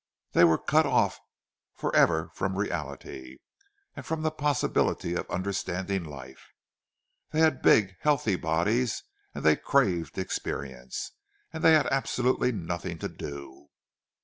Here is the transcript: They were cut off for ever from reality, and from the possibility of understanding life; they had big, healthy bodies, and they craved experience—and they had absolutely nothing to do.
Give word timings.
They 0.31 0.43
were 0.43 0.57
cut 0.57 0.87
off 0.87 1.19
for 1.75 1.95
ever 1.95 2.31
from 2.33 2.57
reality, 2.57 3.37
and 3.95 4.03
from 4.03 4.23
the 4.23 4.31
possibility 4.31 5.13
of 5.13 5.29
understanding 5.29 6.05
life; 6.05 6.53
they 7.29 7.41
had 7.41 7.61
big, 7.61 7.97
healthy 7.99 8.35
bodies, 8.35 9.03
and 9.35 9.43
they 9.45 9.55
craved 9.55 10.17
experience—and 10.17 11.63
they 11.63 11.73
had 11.73 11.85
absolutely 11.91 12.51
nothing 12.51 12.97
to 12.97 13.09
do. 13.09 13.67